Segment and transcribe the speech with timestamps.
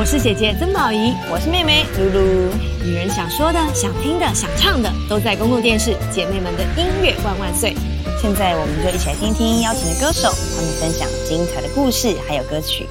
[0.00, 2.20] 我是姐姐曾宝仪，我是妹妹露露。
[2.82, 5.94] 女人想说的、想听的、想唱的，都在公共电视。
[6.10, 7.74] 姐妹们的音乐万万岁！
[8.18, 12.86] 现在我们就一起来听听邀请的歌手，他们分享精彩的故事还有歌曲。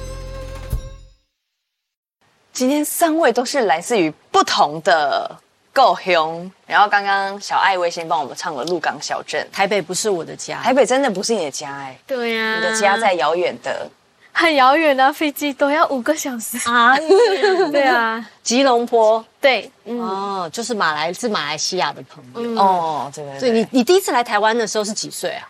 [2.52, 5.36] 今天三位都是来自于不同的
[5.72, 9.44] 够凶，然后刚刚小艾薇先帮我们唱了《鹿港小镇》。
[9.52, 13.90] 台北不是我的家，台北真的不是你的家哎，对呀，你的家在遥远的，
[14.40, 16.56] 很遥远的，飞机都要五个小时。
[16.70, 16.96] 啊。
[17.70, 22.60] 对啊，吉隆坡，对，哦，就是马来自马来西亚的朋友。
[22.60, 23.38] 哦，对对。
[23.38, 25.48] 所以你你第一次来台湾的时候是几岁啊？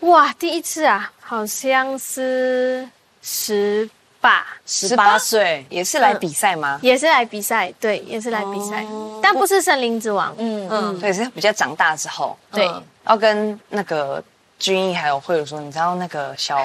[0.00, 2.88] 哇，第一次啊，好像是
[3.22, 3.88] 十。
[4.20, 4.44] 八。
[4.66, 5.64] 十八岁。
[5.70, 6.80] 也是来比赛吗？
[6.82, 8.84] 也是来比赛，对，也是来比赛，
[9.22, 10.34] 但不是森林之王。
[10.38, 12.68] 嗯嗯，对，是比较长大之后，对，
[13.06, 14.20] 要跟那个
[14.58, 16.58] 君毅还有慧茹说，你知道那个小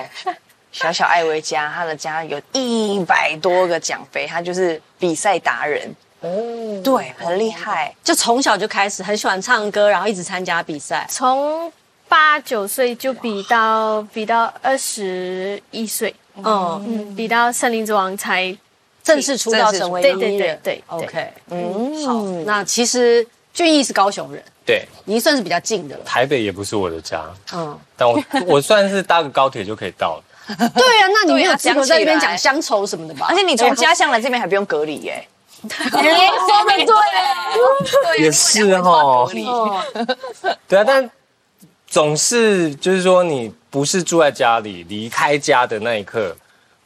[0.73, 5.89] 小小艾薇家，他的家有一百多个奖杯，他就是比赛达人。
[6.19, 11.71] 哦，对，很厉害，就从小就开始很喜欢唱歌，然后一直参加比赛，从
[12.07, 16.13] 八九岁就比到比到二十一岁。
[16.35, 16.43] 嗯。
[16.87, 18.55] 嗯，比到森林之王才
[19.03, 26.03] 正式出道成为对对对对，OK，嗯，好，那其实俊逸是高雄人，对，你算是比较近的了。
[26.05, 27.21] 台北也不是我的家，
[27.53, 30.23] 嗯，但我 我算是搭个高铁就可以到了。
[30.57, 33.27] 对啊，那你没有资格在那边讲乡愁什么的吧？
[33.29, 35.27] 而且你从家乡来这边还不用隔离耶。
[35.63, 39.29] 说的对，也是哈。
[40.67, 41.09] 对啊，但
[41.87, 43.53] 总是就是说你。
[43.73, 46.37] 不是住在家里，离开家的那一刻，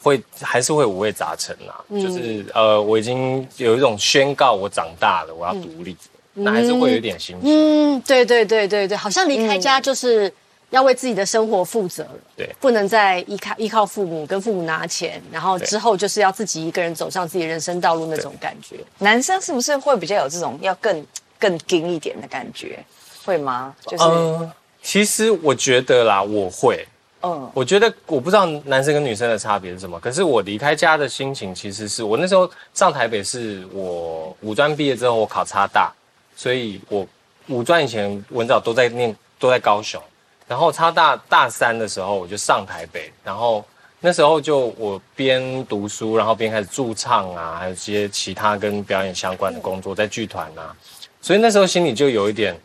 [0.02, 1.84] 会还是会五味杂陈啊。
[1.92, 5.98] 就是呃，我已经有一种宣告，我长大了，我要独立，
[6.32, 7.50] 那还是会有点心情。
[7.52, 10.34] 嗯，对对对对对，好像离开家就是
[10.70, 12.20] 要为自己的生活负责了。
[12.36, 18.78] 对，不能再依靠依靠父母，跟父母拿钱，然后之后就是要自己一个人走上自己人生道路那种感觉。
[19.00, 21.06] 男生是不是会比较有这种要更
[21.40, 22.80] 更硬一点的感觉？
[23.24, 23.76] 会吗？
[23.86, 24.50] 就是。
[24.80, 26.88] 其实我觉得啦，我会，
[27.22, 30.00] 嗯，我觉得我不知道男生跟女生的差别是什么。
[30.00, 35.92] 可是我离开家的心情，其实是我那时候上台北，是我五专毕业之后，我考差大，
[36.38, 37.06] 所以我
[37.48, 40.02] 五专以前文藻都在念，都在高雄。
[40.48, 43.64] 然后差大大三的时候，我就上台北，然后
[44.00, 50.76] 那时候就我边读书，然后边开始驻唱啊，还有一些其他跟表演相关的工作，在剧团啊，
[51.22, 52.60] 所以那时候心里就有一点。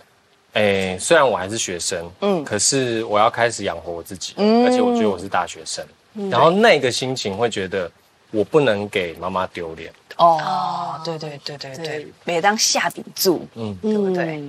[0.55, 5.83] 哎，虽然我还是学生，嗯，可是我要开始养活我自己，而且我觉得我是大学生，
[6.31, 7.91] 然后那个心情会觉得
[8.31, 9.91] 我不能给妈妈丢脸。
[10.19, 14.47] 哦，对对对对对，每当下笔注，嗯，对不对？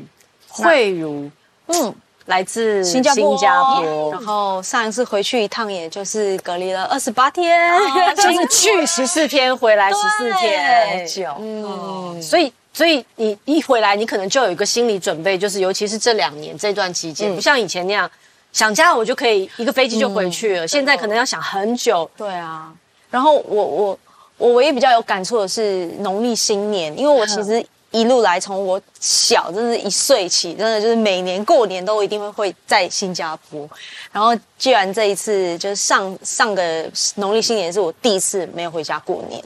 [0.49, 1.31] 慧如，
[1.67, 1.95] 嗯，
[2.25, 7.59] 来自新加坡，然后上一次回去一趟，也就是隔离了二十八天，
[8.15, 12.51] 就是去十四天，回来十四天，久，嗯，所以。
[12.75, 18.09] 所以你一回来，你可能就有一个心理准备，就是尤其是这两年这段期间，不像以前那样
[18.51, 20.67] 想家我就可以一个飞机就回去了。
[20.67, 22.09] 现在可能要想很久。
[22.17, 22.73] 对啊，
[23.11, 23.99] 然后我我
[24.39, 33.65] 我唯一比较有感触的是农历新年，因为我其实一路来从我小，真是一岁起，真的就是每年过年都一定会会在新加坡。
[34.11, 36.83] 然后既然这一次就是上上个
[37.15, 39.41] 农历新年是我第一次没有回家过年，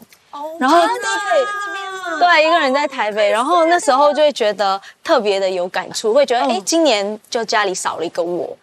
[0.60, 0.98] 然后对。
[2.20, 8.58] 对，一个人在台北，然后那时候就会觉得特别的有感触，会觉得哎，今年就家里少了一个我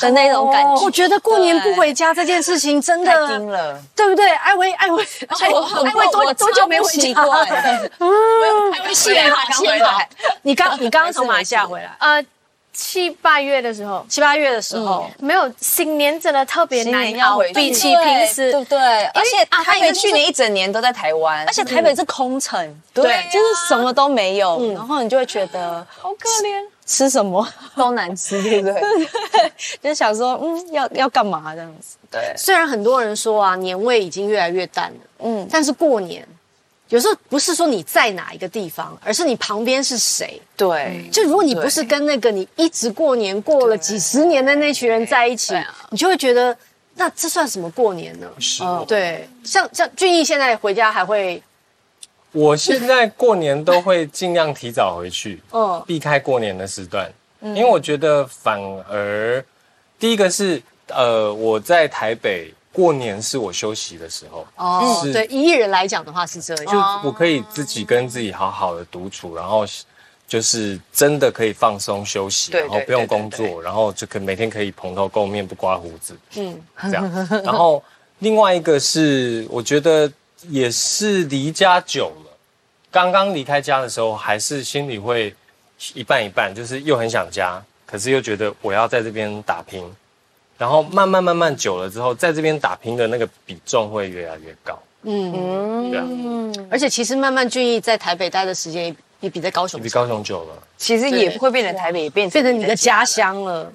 [0.00, 0.82] 的那种感觉。
[0.82, 4.28] 我觉得过年不回家这件事情真的太了，对不对？
[4.30, 5.48] 艾薇，艾薇，艾
[5.94, 7.12] 薇多多久没回家？
[7.98, 10.08] 嗯，艾薇七月刚回来，
[10.42, 11.94] 你刚你刚刚从马来西亚回来？
[11.98, 12.24] 呃。
[12.72, 18.78] 七八月的时候，七八月的时候，没有新年真的特别难熬，比起平时，对不对？
[19.06, 27.46] 而且他因为去年一整年都在台湾，而且台北是空城，对，就是什么都没有，然后你就会觉得好可怜，吃什么
[27.76, 28.82] 都难吃，对不 对？
[29.80, 31.96] 就想说，嗯，要要干嘛这样子？
[32.10, 36.26] 对，虽然很多人说啊，年味已经越来越淡了，嗯，但是过年。
[36.88, 40.42] 有时候不是说你在哪一个地方，而是你旁边是谁。
[40.56, 45.54] 对，就如果你不是跟那个你一直过年过了几十年的那群人在一起，
[45.90, 46.56] 你就会觉得
[46.96, 48.26] 那这算什么过年呢？
[48.40, 49.28] 是，对。
[49.44, 51.40] 像像俊逸现在回家还会，
[52.32, 57.10] 我现在过年都会尽量提早回去，嗯， 避开过年的时段，
[57.40, 59.44] 因为我觉得反而
[59.98, 62.52] 第一个是呃我在台北。
[62.72, 64.46] 过年是我休息的时候。
[64.54, 66.66] 哦，对，一人来讲的话是这样，
[67.02, 69.66] 就我可以自己跟自己好好的独处，然后
[70.28, 77.10] 就是真的可以放松休息，然后不用工作，然后就可每天可以蓬头垢面不刮胡子，嗯，这样。
[77.42, 77.82] 然后
[78.20, 80.10] 另外一个是，我觉得
[80.48, 82.32] 也是离家久了，
[82.90, 85.34] 刚刚离开家的时候，还是心里会
[85.94, 89.84] 一半一半，就是又很想家，可是又觉得我要在这边打拼。
[90.58, 94.78] 然后慢慢慢慢久了之后，在这边打拼的那个比重会越来越高。
[95.04, 96.04] 嗯，对啊，
[96.70, 100.62] 而且其实慢慢俊逸在台北待的时间也也比在高雄比高雄久了。
[100.76, 103.72] 其实也不会变成台北，也变变成你的家乡了，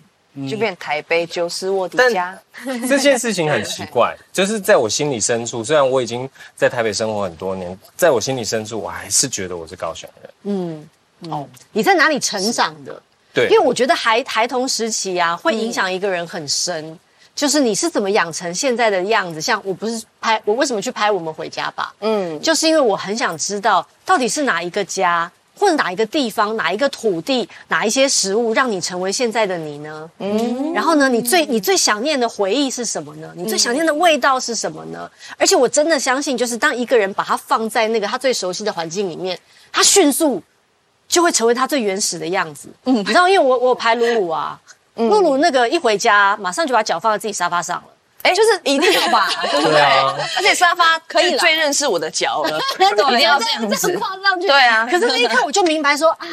[0.50, 2.38] 就变台北就是我的家。
[2.88, 10.30] 这件事情很奇怪，就是在我心里深处，虽然我已经在台北生活很多年，在我心里深处，我还是觉得我是高雄人。
[10.44, 10.90] 嗯，
[11.32, 13.02] 哦，你在哪里成长的？
[13.34, 16.98] 对，因为我觉得孩孩童时期啊，会影响一个人很深。
[17.36, 19.42] 就是你是怎么养成现在的样子？
[19.42, 21.94] 像我不是拍，我为什么去拍《我们回家吧》？
[22.00, 30.10] 嗯，就是因为我很想知道，到底是哪一个家，或者哪一个地方，哪一个土地，哪一些食物，让你成为现在的你呢？
[30.20, 33.32] 嗯，然后呢，你最你最想念的回忆是什么呢？
[33.36, 35.10] 你最想念的味道是什么呢？
[35.38, 39.40] 而且我真的相信，就是当一个人把它放在那个他最熟悉的环境里面，
[39.72, 40.42] 他迅速
[41.08, 42.68] 就会成为他最原始的样子。
[42.84, 44.60] 嗯，你知道，因为我我拍露露啊。
[44.98, 47.84] 露露那个一回家，马上就把脚放在自己沙发上了。
[48.26, 49.80] 哎，就是一定要吧， 对不对？
[49.80, 54.48] 而且沙发可以最认识我的脚了，一定要这样子放上去。
[54.48, 56.28] 对啊，可是那一刻我就明白说啊，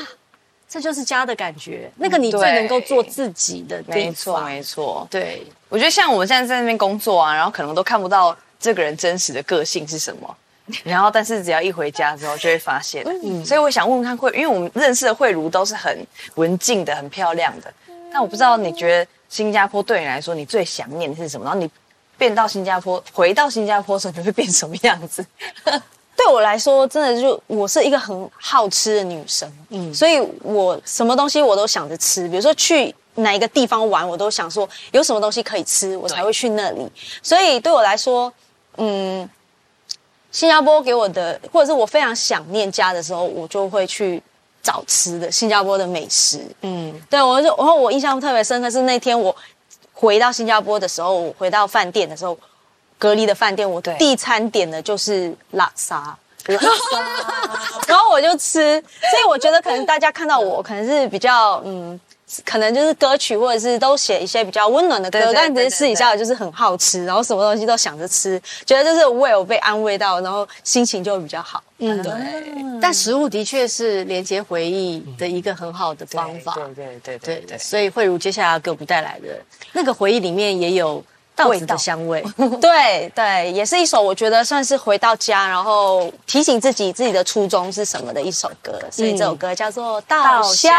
[0.68, 3.82] 这就是家的感觉，那个你最能够做自己的。
[3.86, 5.06] 没错，没错。
[5.10, 10.36] 对，我觉得像我们现在在那边工作啊，然后可能都看不到这个人真实的个性是什么，
[10.82, 13.04] 然后但是只要一回家之后就会发现。
[13.22, 16.06] 嗯，所以我想问问看慧，因为我们认识的慧茹都是很
[16.36, 17.72] 文静的、很漂亮的。
[18.10, 21.44] 但我不知道你觉得新加坡对你来说，你最想念的是什么？
[21.44, 21.70] 然后你
[22.22, 25.26] 变到新加坡，回到新加坡的时候，你会变什么样子？
[26.16, 32.28] 对我来说，真的就我是一个很好吃的女生，嗯，所以我什么东西我都想着吃。
[32.28, 36.88] 比如说去哪一个地方玩，我都想说有什么东西可以吃，我才会去那里。
[37.24, 38.32] 所以对我来说，
[38.76, 39.28] 嗯，
[40.30, 44.22] 新加坡给我的，或者是我非常想念家的时候，我就会去。
[44.64, 49.34] 找吃的新加坡的美食，嗯，对我就然后我印象特别深刻是那天我
[50.02, 52.36] 回到新加坡的时候，回到饭店的时候，
[52.98, 56.16] 隔离的饭店，我第一餐点的就是 拉沙，
[57.86, 61.98] 然后我就吃，所以我觉得可能大家看到我可能是比较嗯。
[62.46, 71.62] 可能就是歌曲，或者是都写一些比较温暖的歌，但其实私底下就是很好吃，然后什么东西都想着吃，觉得就是胃有被安慰到，然后心情就会比较好。
[71.82, 72.12] 嗯，对。
[72.80, 76.54] 但食物的确是连接回忆的一个很好的方法。
[76.54, 77.58] 对对对对对。
[77.58, 79.28] 所以慧茹接下来给我们带来的
[79.72, 81.04] 那个回忆里面也有。
[81.34, 82.22] 稻子的香味，
[82.60, 88.78] 对对，也是一首我觉得算是回到家，然后提醒自己自己的初衷是什么的一首歌。
[88.90, 90.70] 所以这首歌叫做《稻香》，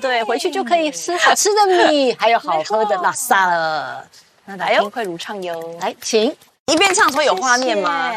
[0.00, 4.06] 对，回去就可以吃好吃的米，还有好喝的拉萨了。
[4.44, 6.32] 那来哟，快如唱哟，来，请
[6.66, 8.12] 一边唱的时候有画面吗？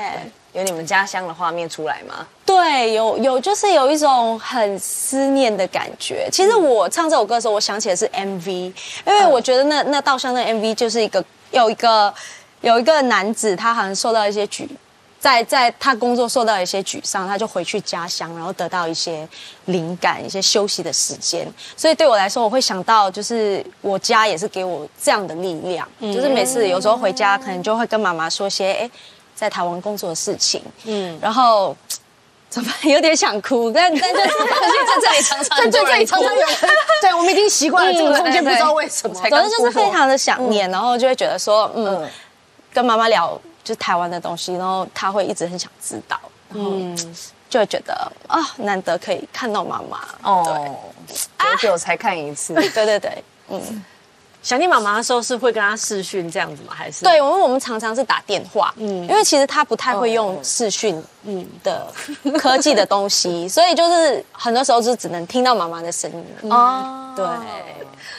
[0.54, 2.28] 有你们家乡的画面出来吗？
[2.46, 6.28] 对，有有，就是有一种很思念的感觉。
[6.30, 8.74] 其实我唱这首歌的时候，我想起的是 MV，因
[9.06, 12.14] 为我觉得那那稻香的 MV 就是一个有一个
[12.60, 14.68] 有一个男子，他好像受到一些沮，
[15.22, 19.26] 在在他工作受到一些沮丧，他就回去家乡，然后得到一些
[19.66, 21.48] 灵感，一些休息的时间。
[21.78, 28.92] 所以对我来说，我会想到就是我家也是给我这样的力量，就是每次有时候回家，可能就会跟妈妈说些哎。
[29.42, 31.76] 在台湾工作的事情，嗯，然后
[32.48, 36.48] 怎么 有点想哭，但但就是在这里常常在这里常常有，
[37.02, 42.08] 对我们已经习惯了这个空间，不知道为什么，反正就是非常的想念，然后就会觉得说，嗯，
[42.72, 46.20] 跟妈妈聊就台湾的东西，然后她会一直很想知道，
[46.52, 46.96] 嗯，
[47.50, 50.78] 就会觉得啊，难得可以看到妈妈，哦，
[51.40, 52.54] 多久才看一次？
[52.70, 53.84] 对对对，嗯。
[54.42, 56.74] 想念妈妈的时候是会跟她视讯这样子吗？
[56.76, 61.88] 还是对，因为我们常常是打电话，嗯，因为其实她不太会用视讯，嗯的
[62.40, 67.14] 科技的东西， 所以就是很多时候就只能听到妈妈的声音哦。
[67.16, 67.26] 对，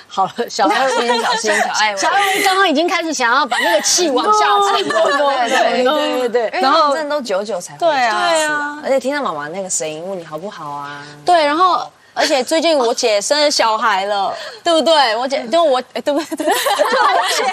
[0.06, 11.02] 好了，小爱心，小心， 小爱，小爱刚刚已经开始想要把那个气往下沉，对对对对对，然后真的都久久才对啊，对啊，而且听到妈妈那个声音，问你好不好啊？
[11.24, 11.90] 对，然后。
[12.14, 15.16] 而且最近我姐生了小孩了， 对不对？
[15.16, 16.36] 我姐就我，对不对？
[16.36, 17.44] 对，我姐，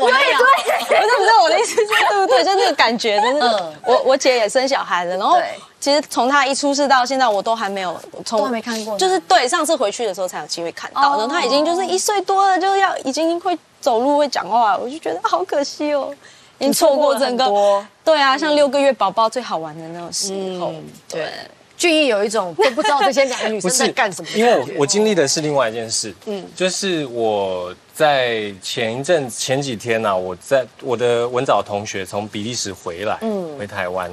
[0.00, 2.42] 我没有，不是不是我的意思，是对不对？
[2.44, 3.40] 就那个感觉，就是
[3.84, 5.38] 我我姐也生小孩了，然后
[5.78, 7.94] 其实从她一出世到现在，我都还没有
[8.24, 16.10] 从没看过，就是对上次回去的时候才有机会看到，然后她已经就是一岁多了，就要已经会走路会讲话，我就觉得好可惜哦，
[16.58, 20.72] 已经错过整个，对啊，像六个月宝宝最好玩的那种时候，
[21.06, 21.30] 对。
[21.76, 34.10] 俊逸有一种 都不知道这些两个女生在干什么，因为我我经历的是另外一件事，嗯，就是我在前一阵前几天呢，我在我的文藻同学从比利时回来，嗯，回台湾，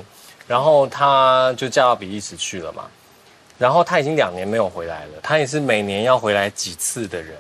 [0.48, 2.84] 然后他就嫁到比利时去了嘛。
[3.60, 7.38] 然后他已经两年没有回来了，他也是每年要回来几次的人。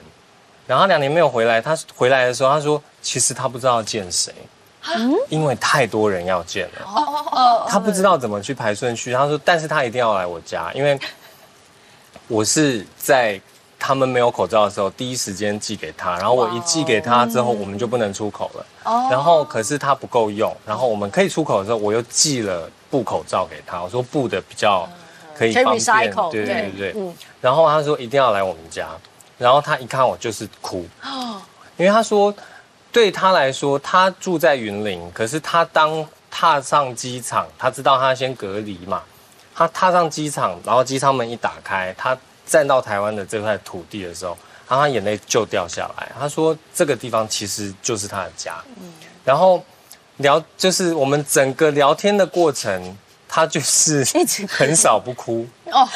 [0.66, 4.32] 然后两年没有回来，他回来的时候，他说其实他不知道见谁，
[5.30, 9.14] 因为太多人要见了，他不知道怎么去排顺序。
[9.14, 11.00] 他说，但是他一定要来我家，因为
[12.28, 13.40] 我是在。
[13.86, 18.66] 他们没有口罩的时候，第一时间寄给他，然后我一寄给他之后，我们就不能出口了。
[18.86, 19.10] 哦。
[19.12, 23.84] 然后可是他不够用，然后我们可以出口的时候，我又寄了布口罩给他。
[23.84, 24.88] 我说布的比较
[25.38, 26.94] 可以方便，对对对对。
[26.96, 27.14] 嗯。
[27.42, 28.88] 然后他说一定要来我们家，
[29.38, 31.42] 然后他一看我就是哭，哦，
[31.76, 32.34] 因为他说
[32.94, 39.04] 对他来说，他住在云林，可是他当踏上机场，他知道他先隔离嘛，
[39.54, 42.18] 他踏上机场，然后机舱门一打开，他。
[42.46, 46.12] 站到台湾的这块土地的时候，然后他眼泪就掉下来。
[46.20, 48.92] 他说：“这个地方其实就是他的家。”嗯，
[49.24, 49.64] 然后
[50.18, 52.98] 聊就是我们整个聊天的过程，
[53.30, 54.06] 他就是
[54.50, 55.48] 很少不哭。
[55.72, 55.88] 哦，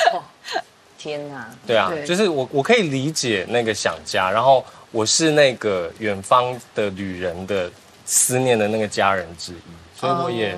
[0.97, 1.45] 天哪！
[1.67, 7.69] 对啊，就是我我可以理解那个想家，然后我是那个远方的旅人的
[8.05, 10.57] 思念的那个家人之一，所以我也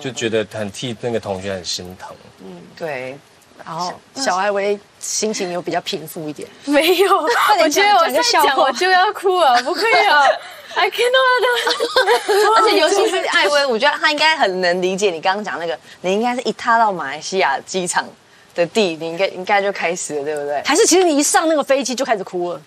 [0.00, 2.16] 就觉得很替那个同学很心疼。
[2.44, 3.16] 嗯，对。
[3.62, 7.14] 然后小艾薇心情有比较平复一点， 没有，
[7.60, 10.24] 我觉得我在讲我就要哭了，不可以啊，
[10.74, 12.56] I cannot。
[12.56, 18.08] 而且尤其是艾薇，我觉得她应该很能理解你刚刚讲那个，你应该是一踏到马来西亚机场
[18.54, 20.62] 的地，你应该应该就开始了，对不对？
[20.64, 22.62] 还是其实你一上那个飞机就开始哭了，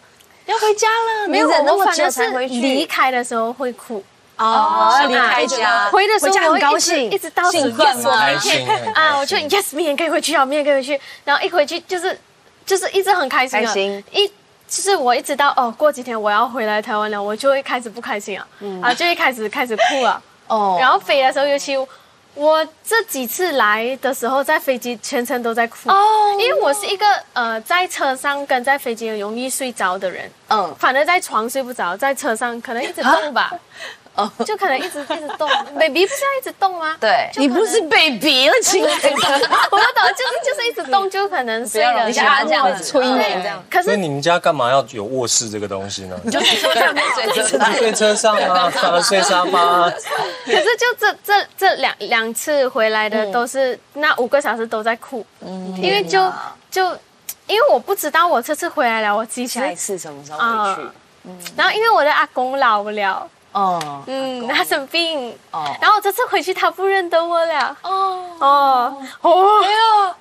[0.46, 4.04] 要回家了，没有忍那么久才回去，离开的时候会哭。
[4.36, 8.12] 哦，离开家，回的时候很高兴，一直到兴奋吗？
[8.96, 11.00] 啊，我就 yes，明天可以回去啊，明天可以回去。
[11.24, 12.20] 然后一回去就是
[12.66, 14.04] 就是一直很开心，开心。
[14.12, 18.48] 一就是我一直到哦，过几天我要回来台湾了，我就会开始不开心啊，
[18.82, 20.22] 啊，就一开始开始哭了。
[20.48, 21.78] 哦，然后飞的时候，尤其
[22.36, 25.90] 我这几次来的时候，在飞机全程都在哭。
[25.90, 33.52] 哦，因为我是一个呃，在车上跟在飞机容易睡着的人，嗯，反正在床睡不着，在车上可能一直动吧。
[34.16, 36.96] 哦， 就可能一直一直动， baby 不是要一直动吗？
[37.00, 43.64] 对，你不是 baby 了，亲爱的，我不懂，就是就是一直动，就可能睡了一下这样子催眠这样。
[43.72, 46.16] 可是你们家干嘛要有卧室这个东西呢？
[46.24, 49.90] 你就车上睡车上，睡车上啊，睡沙发。
[49.90, 56.32] 可是就这这这两两次回来的都是那五个小时都在哭，嗯，因为就
[56.70, 56.86] 就
[57.48, 60.82] 因为我不知道我这次回来了，我记起来下一次什么时候回去？
[61.24, 63.28] 嗯，然后因为我的阿公老不了。
[63.54, 70.16] 哦，嗯，他生病，哦，然后这次回去他不认得我了，哦，哦，哦，哎呦，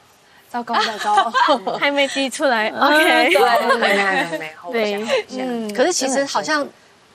[0.51, 1.31] 糟糕糟
[1.65, 6.67] 糕， 还没滴出来，OK，对，没没还没， 对，嗯，可是其实好像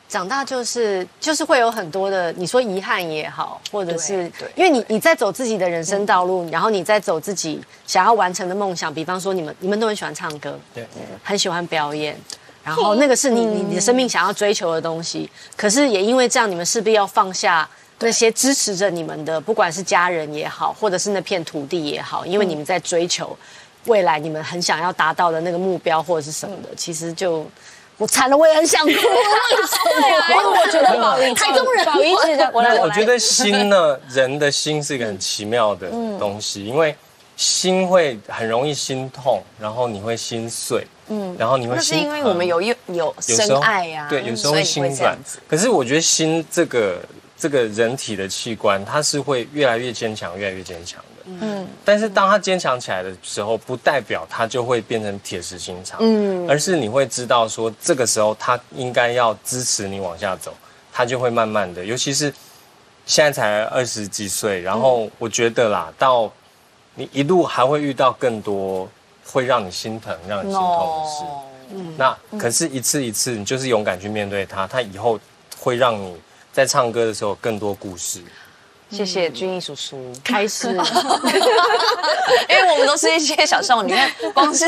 [0.10, 4.24] 长大就是就是会有很多的，你说遗憾也好，或者是
[4.56, 10.88] 因为你你在走自己的人生道路，然后你在走自己想要完成的梦想，比方说你们你们都很喜欢唱歌，对，
[11.24, 12.20] 很喜欢表演。
[12.68, 17.66] 然后那个是你你的生命想要追求的东西，可是也因为这样，你们势必要放下
[18.00, 23.34] 那些支持着你们的，不管是家人也好，或者是那片土地也好，因为你们在追求
[23.86, 27.50] 未来你们很想要达到的那个目标或者是什么的，其实就
[27.98, 28.92] 我惨了，我也很想哭。
[28.92, 36.94] 我 觉得宝仪台中人，宝仪觉得我 我觉得心呢，人的心是一个很奇妙的东西，因为
[37.38, 40.86] 心会很容易心痛，然后你会心碎。
[41.10, 45.18] 嗯，然后你会那是因为我们有有有深爱呀，对，有时候会心软。
[45.48, 47.00] 可是我觉得心这个
[47.38, 51.32] 这个人体的器官，它是会越来越坚强，越来越坚强的。
[51.40, 55.98] 嗯，但是当它坚强起来的时候，不代表它就会变成铁石心肠。
[56.02, 60.54] 嗯，而是你会知道说，这个时候它应该要支持你往下走，
[60.92, 61.86] 它就会慢慢的。
[61.86, 62.34] 尤其是
[63.06, 66.30] 现在才二十几岁，然后我觉得啦，到
[66.98, 68.90] 你一路还会遇到更多。
[69.30, 71.24] 会让你心疼、让你心痛的事，
[71.72, 75.20] 嗯，那可是一次一次，你就是勇敢去面对它，它以后
[75.60, 76.16] 会让你
[76.54, 78.22] 在唱歌的时候更多故事。
[78.90, 80.70] 谢谢君毅叔叔，开始，
[82.50, 84.66] 因为我们都是一些小少女，你看，光是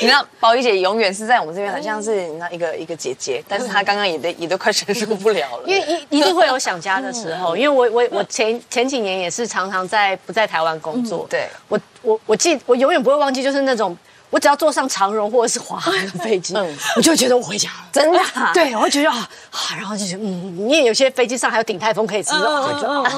[0.00, 11.48] 你知道，宝仪姐永远是在我们这边，好像是你知道一个一个姐姐，但是她刚刚也都也都快承受不了了，因为一 一定会有想家的时候，因为我我我前前几年也是常常在不在台湾工作，对。
[11.68, 13.96] 我我我记我永远不会忘记，就是那种。
[14.36, 16.54] 我只要坐上长荣或者是华航的飞机，
[16.94, 18.20] 我就觉得我回家了，真的。
[18.52, 19.26] 对，我会觉得啊，
[19.74, 22.34] 然后就觉得嗯，因为有些飞机上还有顶泰丰可以吃，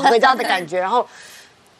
[0.08, 0.78] 回家的感觉。
[0.78, 1.04] 然后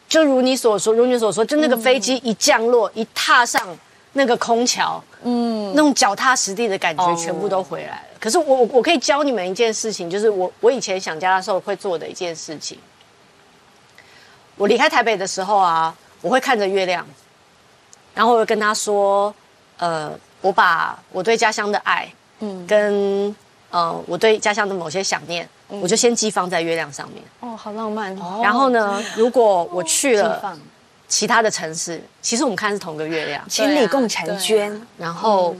[0.09, 3.65] 就如你所说，如你所说，就那个飞机一降落，一踏上
[4.11, 8.03] 那个空桥，嗯，那种脚踏实地的感觉全部都回来了。
[8.19, 12.77] 可是我我可以教你们一件事情，就是我我以前想家的时候会做的一件事情。
[14.57, 17.07] 我离开台北的时候啊，我会看着月亮，
[18.19, 19.33] 然后我就跟他说，
[19.77, 20.11] 呃，
[20.41, 22.05] 我把我对家乡的爱，
[22.41, 23.33] 嗯，跟
[23.69, 27.23] 呃我对家乡的某些想念，我就先寄放在月亮上面。
[27.39, 28.41] 哦，好浪漫哦。
[28.43, 30.59] 然后呢，如果我去了
[31.07, 34.85] 其他的城市，其实我们看是同个月亮，千里共婵娟。
[34.97, 35.55] 然后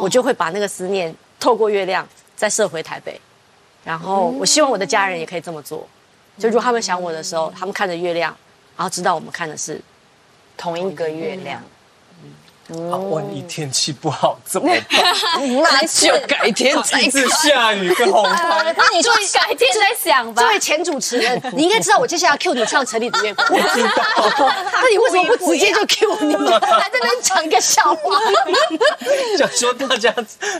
[0.00, 3.20] 我就会把那个思念透过月亮再射回台北。
[3.82, 5.84] 然后我希望我的家人也可以这么做，
[6.38, 8.32] 就如果他们想我的时候，他们看着月亮，
[8.76, 9.80] 然后知道我们看的是
[10.56, 11.60] 同一个月亮。
[12.68, 14.82] 啊，万一天气不好怎么办？
[15.62, 20.42] 那就改天再一直下雨跟红那你就改天再想吧。
[20.42, 23.48] 作为前主持人， 你应该知道我接下来 Q 你唱《城里的月光》。
[23.54, 23.92] 我知道。
[24.82, 26.34] 那你为什么不直接就 Q 你？
[26.34, 28.18] 还在那讲一个笑话？
[29.38, 30.12] 想说大家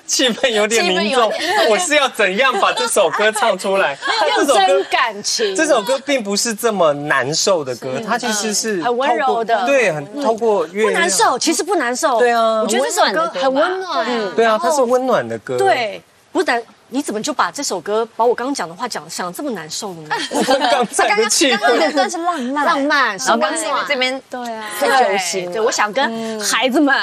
[0.06, 1.32] 气氛有点凝重，
[1.68, 3.98] 我是要怎样把这首歌唱出来？
[4.36, 5.56] 用真感情。
[5.56, 9.66] 这首歌并不是这么难受的歌，它其实是很温柔的。
[9.66, 10.92] 对，很透过月亮。
[10.94, 11.95] 不难受，其实不难。
[12.18, 14.06] 对啊，我觉得这首歌很温暖。
[14.34, 15.56] 对啊，它是温暖的歌。
[15.56, 20.10] 对，不然你怎么就把这首歌把我刚刚讲的话讲想这么难受呢？
[20.70, 23.16] 刚才的气氛真是浪漫，浪漫。
[23.18, 25.52] 然后刚才这边对啊，很揪心。
[25.52, 26.94] 对，我想跟孩子们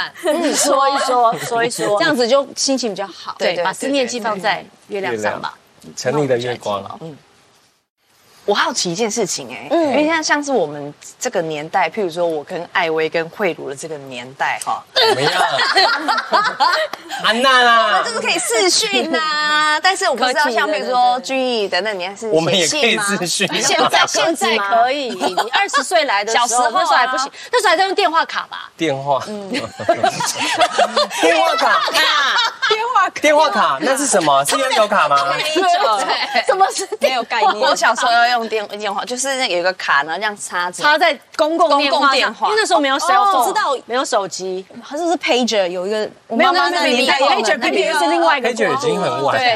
[0.55, 3.35] 说一说， 说一说，这样子就心情比较好。
[3.37, 5.53] 对，把思念寄放在月亮上吧。
[5.97, 6.81] 城里的月光。
[7.01, 7.17] 嗯。
[8.45, 15.31] 我好奇一件事情哎，因为像像是我们这个年代，譬如说我跟艾薇跟慧茹的这个年代哈，怎么样？
[17.23, 28.69] 安娜啦，就是可以视讯呐， 但是我不知道像比如说君毅的那年是我们也可以视讯，现在现在可以，你二十岁来的时候那时候还不行，那时候还在用电话卡吧？
[28.75, 29.49] 电话，嗯。
[31.21, 31.79] 电话卡，
[32.67, 34.43] 电话卡，电话卡，那是什么？
[34.43, 35.17] 是悠游卡吗？
[35.37, 35.99] 没有，
[36.45, 37.59] 什么是没有概念？
[37.59, 38.33] 我小时候要。
[38.33, 40.81] 用电电话就是那有一个卡呢，这样插着。
[40.81, 49.55] 插在公共公共电话，因为那时候没有手机，知道没有手机，好像是 pager 有一个，没有没有那年代 pager pager 是另外一个，pager 已经很晚，对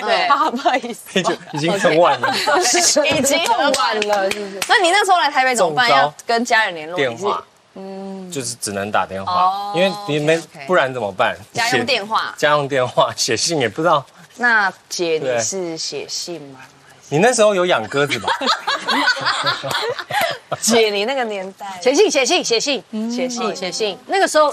[0.00, 2.32] 对，不好意思，pager 已经很晚了，
[3.18, 4.60] 已经很晚了，是不是？
[4.68, 5.90] 那你那时候来台北怎么办？
[5.90, 7.42] 要跟家人联络电话，
[7.74, 11.36] 嗯，就是只能打电话，因为你没不然怎么办？
[11.52, 14.04] 家用电话，家用电话写信也不知道。
[14.36, 16.60] 那姐你是写信吗？
[17.08, 18.28] 你那时候有养鸽子吧？
[20.60, 24.52] 姐，你那个年代写信写信写信写信写信，那个时候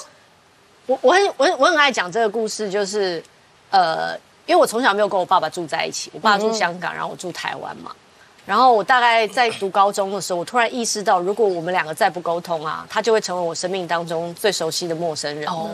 [0.86, 3.24] 我我很我很我很爱讲这个故事，就是
[3.70, 4.14] 呃，
[4.46, 7.92] 因为我从小没有跟我爸爸住在一起，我爸住香港，然后我住台湾嘛。
[8.50, 15.48] 然后我大概在读高中的时候，我突然意识到，如果我们两个再不沟通啊，他就会成为我生命当中最熟悉的陌生人。
[15.48, 15.70] 哦。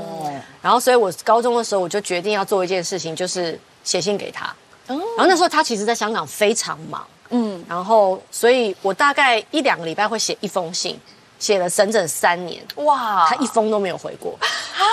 [0.62, 4.54] 然后，所以我高中的时候，我就决定要做一件事情，就是写信给他。
[4.88, 11.00] 然后那时候他其实在香港非常忙，嗯，然后所以我大概一两个礼拜会写一封信，
[11.40, 14.84] 写了整整三年，哇，他一封都没有回过，啊。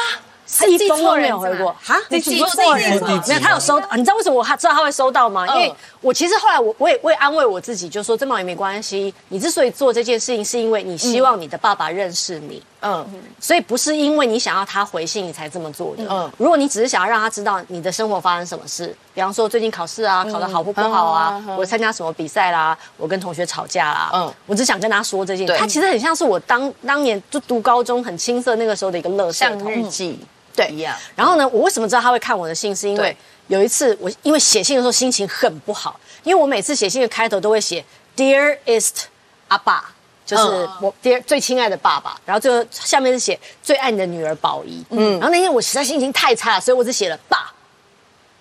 [0.55, 3.07] 他一封都没有回过哈，你记错人了。
[3.27, 3.88] 没有，他有收到。
[3.97, 5.47] 你知道为什么我他知道他会收到吗？
[5.49, 9.15] 因为我其实后来我我也我也安慰我自己，就说这毛也没关系。
[9.29, 12.62] 你之所以做这件事情，是因为你希望你的爸爸认识你。
[12.85, 13.07] 嗯，
[13.38, 16.05] 所以不是因为你想要他回信你才这么做的。
[16.11, 25.47] 嗯，如果你只是想要让他知道你的生活发生什么事，比方说最近考试啊，考得好或不好啊，我参加什么比赛啦，我跟同学吵架啦，嗯，我只想跟他说这件。
[25.57, 30.19] 他其实很像是我当当年就读高中很青涩那个时候的一个乐像日记。
[30.55, 30.95] 对，一样。
[31.15, 32.77] 然后呢，我为什么知道他会看我的信？
[32.77, 33.17] 是因为
[33.53, 37.85] 有一次我因为写信的时候心情很不好，因为我每次写信的开头都会写
[38.17, 39.03] “Dearest
[39.49, 39.93] 阿爸”，
[40.25, 40.43] 就是
[40.81, 42.19] 我 Dear 最亲爱的爸爸。
[42.25, 44.83] 然后最后下面是写最爱你的女儿宝仪。
[44.88, 45.19] 嗯。
[45.19, 47.53] 然后那天我实在心情太差，所以我只写了爸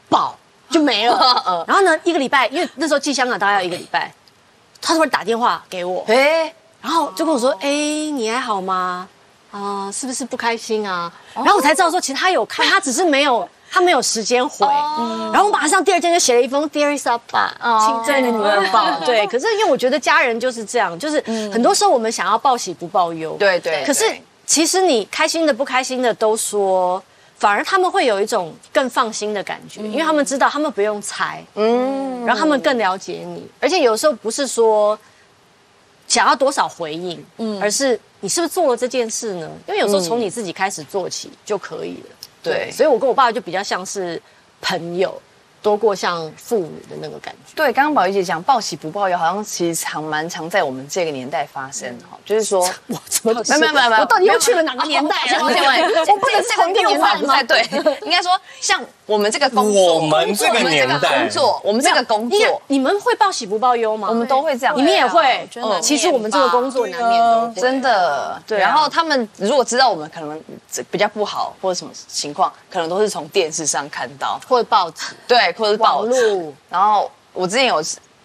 [0.07, 0.37] 宝
[0.69, 1.65] 就没了。
[1.67, 4.13] 然后呢，一个礼拜，因为那时候寄香港大概要一个礼拜，
[4.81, 9.09] 他突然打电话给我，哎，然后就跟我说：“哎，你还好吗？”
[9.51, 11.11] 啊，是不是不开心啊？
[11.35, 14.67] 然后我才知道说，其实他有看，他只是没有，他没有时间回。
[15.31, 17.55] 然后我马上第二天就写了一封 Dear Isa 爸，
[18.05, 18.99] 亲爱的女儿抱。
[19.05, 23.37] 对，可是因为我觉得家人就是这样，就是很多时候我们想要报喜不报忧。
[23.39, 23.83] 对对。
[23.85, 24.03] 可是
[24.45, 27.01] 其实你开心的不开心的都说，
[27.37, 34.99] 反而他们会有一种更放心的感觉，因为他们知道他们不用猜，嗯，然后他们更了解你，而且有时候不是说。
[36.07, 39.49] 想要多少回应，嗯，而是你是不是做了这件事呢？
[39.65, 42.09] 因为有时候从你自己开始做起就可以了。
[42.43, 44.21] 对，所以我跟我爸爸就比较像是
[44.61, 45.21] 朋友，
[45.61, 47.53] 多过像父母的那个感觉。
[47.55, 55.39] 对，刚刚宝仪姐讲报喜不报忧，好像其实常蛮常在我们这个年代发生哈，就是说， 我怎么没有没有没有我到底又去了哪个年代啊？
[55.39, 57.61] 抱歉抱歉，这这个这个用法不太对，
[58.01, 61.21] 应该说像我们这个工作，我们这个年代。
[61.21, 64.07] 工作，我们这个工作，你们会报喜不报忧吗？
[64.09, 67.61] 我们都会这样，你们也会，真的其实我们这个工作难免都会。
[67.61, 68.69] 真的，对啊。
[68.69, 76.53] 然后他们如果知道我们可能这比较不好或者什么情况，可能都是从电视上看到，或者报纸、对，或者是报纸。
[76.69, 77.83] 然后我之前有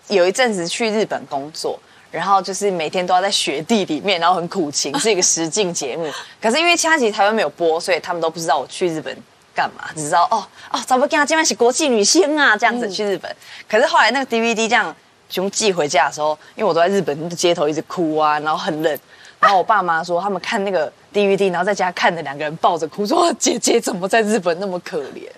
[0.09, 1.79] 有一阵子去日本工作，
[2.11, 6.11] 然后就是每天都要在雪地里面，然后很苦情，是一个实境节目。
[6.41, 9.17] 可是因为其他其实台湾没有播，所以他们都不知道我去日本
[9.55, 13.35] 干嘛，只知道哦哦，怎么跟他今晚是国际女星啊这样子去日本。
[13.69, 14.95] 可是后来那个 DVD 这样
[15.29, 18.99] 全部寄回家的时候，因为我都在日本街头一直哭啊，然后很冷。
[19.39, 25.29] 然后我爸妈说，他们看那个 DVD，然后在家看的两个人抱着哭，说姐姐怎么在日本那么可怜？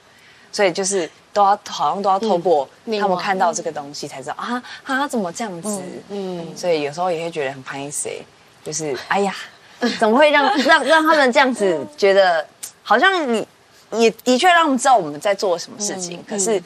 [0.53, 2.69] 所以就是都要好像都要透过
[3.01, 8.25] 他们看到这个东西才知道啊啊怎么这样子，嗯，所以有时候也会觉得很拍谁，
[8.65, 9.33] 就是 哎呀，
[10.01, 12.45] 怎么会让 让让他们这样子觉得
[12.83, 13.47] 好像你
[13.93, 16.61] 也的确让他们知道我们在做什么事情，可是。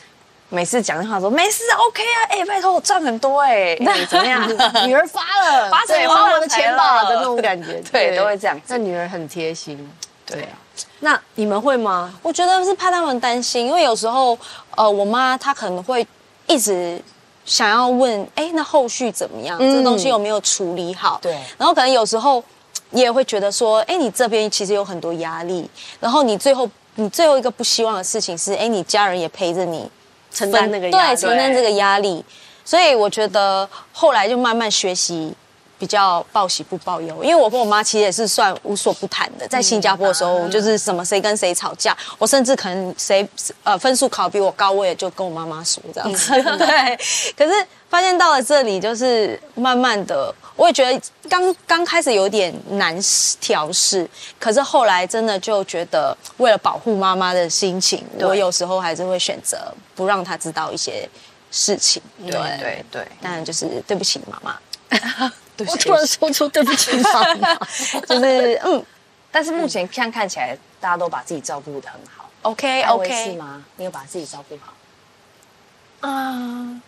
[0.55, 4.47] 每次讲电话说没事啊，OK 啊，哎、拜托我赚很多哎、哎 怎么样？
[4.87, 8.63] 女儿发了，发财对发大花我的钱吧的那种感觉，对都会这样子。
[8.69, 9.91] 那女儿很贴心，
[10.27, 10.53] 对啊，
[11.01, 12.13] 那你们会吗？
[12.23, 14.39] 我觉得是怕他们担心，因为有时候，
[14.77, 16.07] 呃，我妈她可能会
[16.47, 17.01] 一直
[17.45, 19.59] 想要问，哎，那后续怎么样？
[19.59, 21.19] 这个东西有没有处理好？
[21.23, 22.43] 对然后可能有时候
[22.93, 29.91] 也会觉得说，哎，你这边其实有很多压力，然后你最后你最后一个不希望的事情是，哎，你家人也陪着你
[30.33, 32.25] 承担那个压对，承担这个压力，
[32.65, 35.35] 所以我觉得后来就慢慢学习。
[35.83, 39.49] 比较报喜不报忧，因为我跟我妈其实也是算无所不谈的。
[39.49, 43.29] 在新加坡的时候，就是什么谁跟谁吵架，我甚至可能谁
[43.65, 46.31] 呃分数考比我高，我也就跟我妈妈说这样子。
[46.57, 46.97] 对，
[47.37, 52.97] 可是发现到了这里，就是慢慢的，我也觉得刚刚开始有点难
[53.41, 59.59] 调试，可是后来真的就觉得，为了保护妈妈的心情，我有时候还是会选择
[59.97, 61.09] 不让她知道一些
[61.51, 62.01] 事情。
[62.25, 64.57] 对对对，当然就是对不起妈妈，
[65.69, 67.55] 我突然说出对不起妈妈，
[68.07, 68.85] 就是嗯
[69.31, 72.29] 但是目前看看起来，大家都把自己照顾的很好。
[72.43, 73.65] OK OK，是吗？
[73.77, 76.09] 你有把自己照顾好？
[76.09, 76.81] 啊，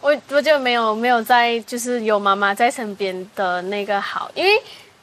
[0.00, 4.50] 我我就没有没有在就是有妈妈在身边的那个好，因为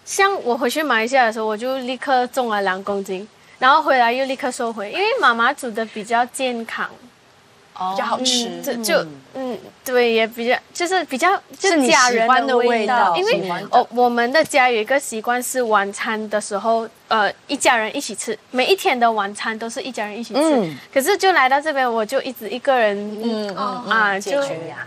[0.03, 3.25] 像我回去马来西亚的时候，我就立刻重了两公斤，
[3.59, 6.89] 然后回来又立刻收回，因为妈妈煮的比较健康，
[7.91, 8.61] 比较好吃。
[8.61, 13.69] 就就嗯对，也比较就是比较就是你家人喜欢的味味道因为喜欢的。
[13.71, 20.77] 哦我们的家有一个习惯是晚餐的时候，呃一家人一起吃，每一天的晚餐都是一家人一起吃，嗯。
[20.93, 24.43] 可是就来到这边，我就一直一个人，嗯啊就。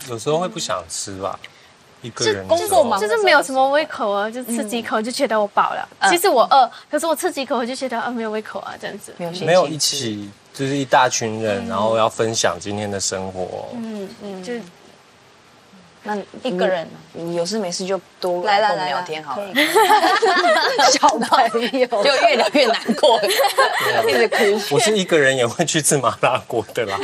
[0.09, 1.39] 有时候会不想吃吧，
[2.03, 5.89] 一个就人工作嘛就是没有什么胃口啊，就吃几口就觉得我饱了。
[6.11, 9.15] 其实我饿，可是我吃几口我就觉得啊没有胃口啊，这样子。
[9.17, 13.69] 没有没有一起，就是一大群人，然后要分享今天的生活。
[13.75, 14.53] 嗯嗯，就
[16.05, 16.89] 那一个人。
[17.15, 19.47] 你有事没事就多来来跟我们来聊天好了，
[20.91, 23.21] 小朋友， 就越聊越难过，
[24.09, 24.75] 一直哭。
[24.75, 26.99] 我是一个人也会去吃麻辣锅的啦。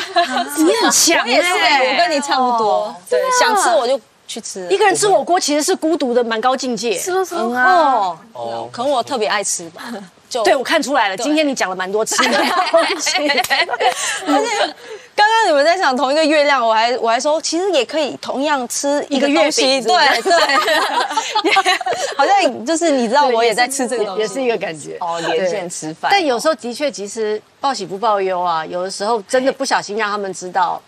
[0.56, 4.66] 你很强也是，哎我跟你差不多，对，想吃我就去吃。
[4.70, 6.98] 一个人吃火锅其实是孤独的蛮高境界。
[6.98, 7.54] 吃了什么？
[7.60, 9.82] 哦，哦，可能我特别爱吃吧，
[10.28, 12.38] 就对，我看出来了，今天你讲了蛮多吃的
[12.70, 13.16] 东西。
[13.16, 14.74] 而且
[15.16, 21.52] 刚刚你们在想同一个月亮，我还我还说，其实也可以同样吃一个月东西，饼对对，
[22.16, 24.96] 好像就是你知道我也在吃这个东西，也是一个感觉。
[25.00, 30.80] 哦，连线吃饭，但有时候的确，其实报喜不报忧啊，有的时候真的不小心让他们知道，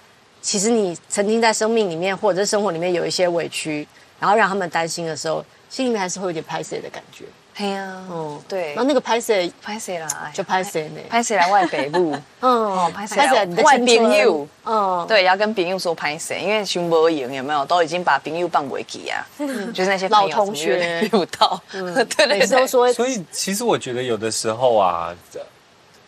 [0.43, 7.25] 其实你曾经在生命里面或者是生活里面有一些委屈，然后让他们担心的时候，心里面还是会有点拍碎的感觉。
[7.61, 10.09] 嘿呀，哦，对然后，那个拍谁拍谁啦？
[10.23, 11.01] 哎呀就拍谁呢？
[11.11, 12.17] 拍谁来外北部？
[12.41, 14.49] 嗯，拍谁拍谁来外你的青春朋友？
[14.65, 19.27] 嗯，对，要跟朋友说拍谁，因为熊博赢有没有都已经把朋友放回去啊，
[19.75, 25.15] 就是那些老同学怎么约不到，对对 每次都对，说所以其实我觉得有的时候啊，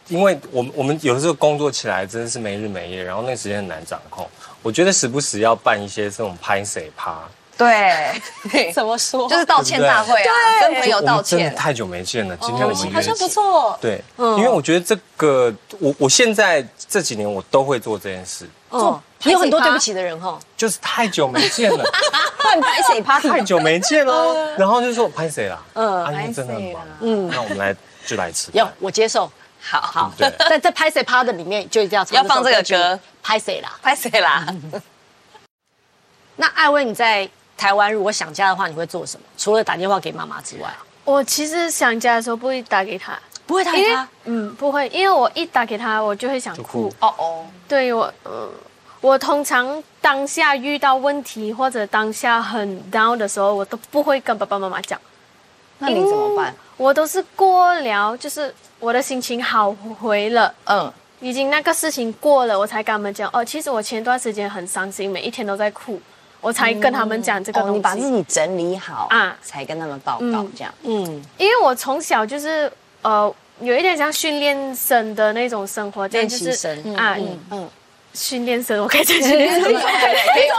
[0.09, 4.27] 因为我们我们有的时候工作起来真的是没日没夜，然后那个时间很难掌控。
[4.62, 7.19] 我觉得时不时要办一些这种拍谁趴，
[7.57, 8.23] 对，
[8.73, 9.29] 怎么说？
[9.29, 13.29] 就是道歉大会啊，跟朋友道歉，太久没见了，今天我们约好像不起。
[13.29, 20.38] 错，对，因为我觉得这个，我我现在这几年我都会做这件事，哦，你有很多对不起的人哈。
[20.57, 21.85] 就是太久没见了，
[22.38, 23.21] 换拍谁趴。
[23.21, 26.73] 太久没见了，然后就说拍谁啦，嗯啊，因为真的很忙。
[26.73, 29.81] 拍谁啦，嗯，那我们来就来吃有，我接受，好。
[29.81, 33.73] 好，对，在在拍谁趴的里面就一定要唱要放这个歌，拍谁啦？
[33.83, 34.47] 拍谁啦？
[36.37, 37.29] 那艾薇你在
[37.62, 39.25] 台湾如果想家的话，你会做什么？
[39.38, 40.68] 除了打电话给妈妈之外，
[41.05, 44.09] 我其实想家的时候不会打给他，不会打给他。
[44.25, 46.94] 嗯不会，因为我一打给他，我就会想哭哭。
[46.98, 48.51] 哦哦，对我，嗯，
[49.01, 55.01] 我通常当下遇到问题或者当下很 down 的时候，我都不会跟爸爸妈妈讲，
[55.79, 56.53] 那你怎么办？
[56.77, 59.70] 我都是过了，就是我的心情好
[60.01, 60.53] 回了。
[60.64, 63.44] 嗯，已经那个事情过了，我才跟他们讲哦。
[63.44, 66.01] 其实我前段时间很伤心，每一天都在哭，
[66.42, 67.76] 我才跟他们讲这个哦，东西。
[67.76, 69.18] 你把自己整理好啊。
[69.18, 70.52] 啊，才跟他们报告嗯。
[70.55, 70.74] 这样。
[70.83, 76.96] 嗯，因为我从小就是呃，有一点像训练生的那种生活，这样练就是习生。
[76.96, 77.68] 啊，嗯嗯，
[78.12, 79.72] 训练生，我可以讲训练生，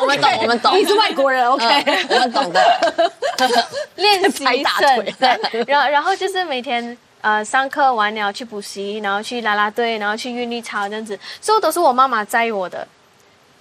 [0.02, 1.66] 我们懂， 我们懂，你是外国人，OK？
[1.86, 3.04] 嗯我们懂的。
[3.96, 12.88] 练习生，对，然后然后就是每天呃上课完了去补习，然后去啦啦队，然后去韵律操这样子，所有都是我妈妈载我的，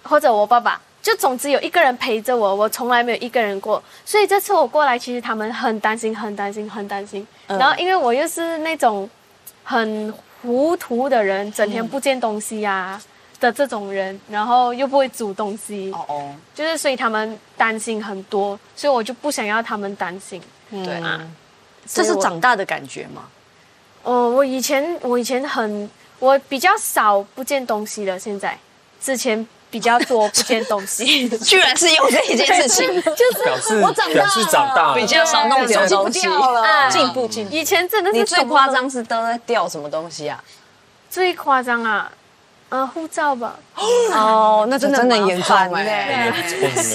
[0.03, 7.27] 或者我爸爸，就总之有一个人陪着我，我从来没有一个人过，所以这次我过来，其实他们很担心，很担心，很担心。
[7.49, 9.11] 然后因为我又是那种
[9.65, 13.03] 很糊涂的人，整天不见东西呀、
[13.41, 20.41] 的这种人，然后又不会煮东西，哦哦，就是所以他们担心很多，所以我就不想要他们担心。
[20.71, 21.21] 对啊，
[21.85, 23.25] 这是长大的感觉吗？
[24.05, 28.57] 哦，我以前我以前很我比较少不见东西的，现在。
[29.01, 31.27] 之前比较多不见东西。
[31.41, 37.55] 居然是用这一件事情， 表示我长大表示长大了，比较少弄丢东西，啊进步进步。
[37.55, 40.39] 以前真的是你最夸张是都在掉什么东西啊？
[41.11, 42.11] 最夸张啊，
[42.69, 43.55] 呃，护照吧，
[44.13, 45.85] 哦，那真的真的麻严烦重哎
[46.31, 46.35] 呢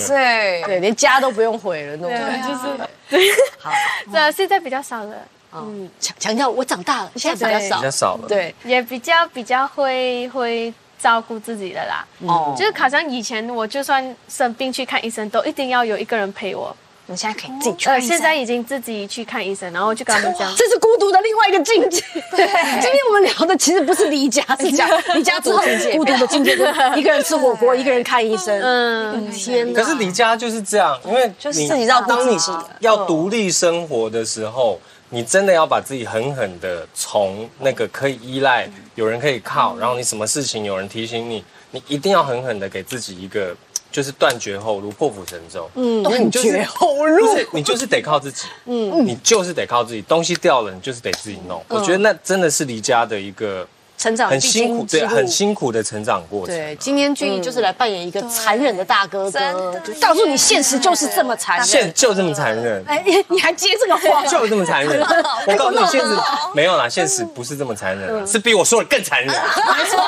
[0.08, 2.48] 对，对，连家都不用毁了那种。
[2.48, 3.28] 就是
[3.60, 3.72] 好，
[4.12, 5.16] 对啊，现在比较少了，
[5.54, 7.78] 嗯，强强调我长大了，现在比较少。
[7.78, 7.92] 比较。
[7.92, 8.28] 少了。
[8.28, 12.06] 对，也比较比较会会照顾自己的啦。
[12.26, 16.76] 哦，就是好像以前我就算生病去看医生，都一定要有一个人陪我。
[17.10, 18.10] 你现在可以自己去呃，看医生。
[18.10, 22.02] 现在已经自己去看医生，然后我就跟他们讲，这是孤独的另外一个境界。
[22.32, 22.46] 对，
[22.82, 28.60] 今天我们聊的其实不是离家，是 讲离家之后孤独的境界，就是一个人吃火锅， 一个人看医生。
[28.62, 29.82] 嗯，天哪！
[29.82, 32.38] 可是离家就是这样，因为你就是自己要顾当你
[32.82, 43.56] 要独立生活的时候，你真的要把自己狠狠的从那个可以依赖、有人可以靠，然后你什么事情有人提醒你，你一定要狠狠的给自己一个
[43.92, 45.70] 就是断绝后路、破釜沉舟。
[45.76, 47.28] 嗯，断绝后路。
[47.28, 51.64] 不是你就是得靠自己，嗯，你就是得靠自己，东西掉了你就是得自己弄。
[51.68, 56.56] 我觉得那真的是离家的一个成长很辛苦，对，很辛苦的成长过程。
[56.56, 61.66] 对，今天俊逸就是来扮演一个残忍的大哥真哥告诉你现实就是这么残忍。
[61.66, 64.24] 现就这么残忍，哎，你你还接这个话？
[64.28, 65.02] 就这么残忍。
[65.48, 66.08] 我告诉你，现实
[66.54, 69.28] 没有啦，现实不是这么残忍啊，是比我说的更残忍。
[69.28, 70.00] 没错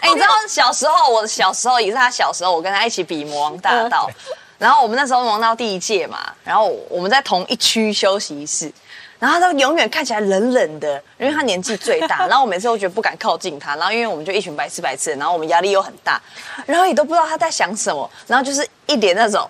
[0.00, 4.08] 哎、你知道小时候，我小时候也是他小时候，我跟他一起比魔王大道，
[4.64, 8.72] 然后我们那时候忙到第一届嘛，然后我们在同一区休息室。
[9.18, 12.24] 然后他都永远看起来冷冷的，因为他年纪最大。
[12.28, 16.20] 然后我每次都觉得不敢靠近他，然后因为我们就一群白痴白痴的，然后我们压力又很大，
[16.64, 19.46] 然后也都不知道他在想什么，然后就是一脸那种，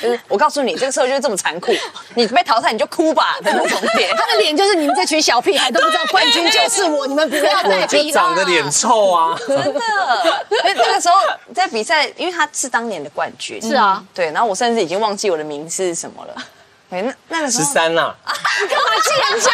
[0.00, 1.72] 就 是我告诉你，这个社会就是这么残酷，
[2.14, 4.10] 你被淘汰你就哭吧的那种脸。
[4.16, 11.14] 他的脸就是你们这群小屁孩都不知道冠军就是我，你们不要再我就比长得脸臭啊，真的，因为那个时候
[11.54, 16.34] 在比赛，因为他是当年的冠军，是啊，对，然后我甚至已经忘记我的名字是什么了。
[16.90, 18.14] 哎，那那个十三啦！
[18.60, 18.84] 你干嘛？
[19.02, 19.50] 记人家？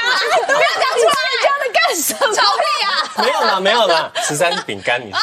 [0.47, 2.35] 不要这样人家的干什么？
[2.35, 2.88] 作弊啊！
[3.25, 5.19] 没有啦，没有啦，十三是饼干，你是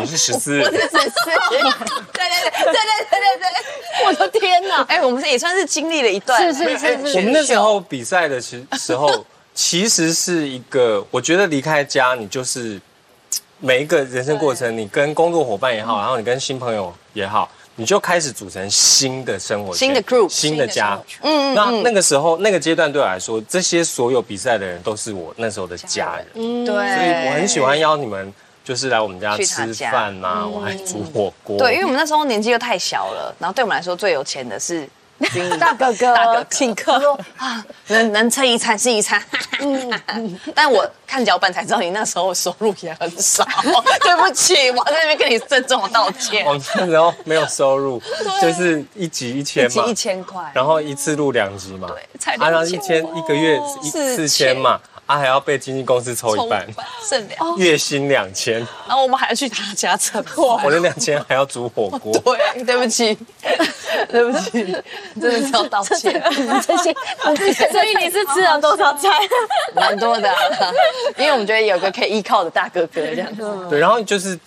[0.00, 1.24] 你是十四，我是十四。
[1.50, 4.82] 对对对对对对对，我的天哪！
[4.88, 7.18] 哎，我们这也算是经历了一段，是是是。
[7.18, 12.80] 我们那时候比赛的时时候，其实是一个，我觉得离开家，你就是
[13.58, 17.50] 每一个人生过程，你跟工作伙伴也好，然后你跟新朋友也好。
[17.78, 20.98] 你就开始组成新的生活圈、新的 group 新的家。
[21.22, 31.56] 嗯那那个时候，那个阶段对我来说，这些所有比赛的人都是我那时候的家人，对，所以我很喜欢邀你们，就是来我们家吃饭呐，我还煮火锅。
[31.56, 34.88] 对，因为我们那时候年纪又太小了，然后对我们来说最有钱的是
[35.58, 36.46] 大哥哥大哥哥。
[36.50, 37.18] 请客。
[37.36, 39.22] 啊，能能撑一餐是一餐。
[40.54, 43.44] 但我看脚本才知道你那时候收入也很少，
[44.00, 46.44] 对不起，我在那边跟你郑重的道歉。
[46.46, 48.00] 我们那时候没有收入，
[48.40, 56.66] 就是一集一千嘛，一集一千块，然后一次录两集嘛，对才啊，然后一千一个月一四四千嘛，啊还要被经纪公司抽一半，
[57.08, 60.60] 剩两，月薪两千，然后我们还要去他家蹭 货。
[60.62, 62.12] 我那两千还要煮火锅。
[62.20, 63.18] 对，对不起，
[64.10, 64.50] 对不起，
[65.18, 66.22] 真的是要道歉。
[67.72, 69.08] 所以你是吃了多少菜？
[69.74, 70.36] 蛮多的啊、
[71.16, 73.42] 因为我们觉得有个可以依靠的大哥哥这样子。
[73.70, 74.38] 对，然后就是